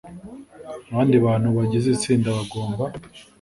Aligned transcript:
abandi 0.91 1.15
bantu 1.25 1.47
bagize 1.57 1.87
itsinda 1.91 2.29
bagomba 2.37 2.83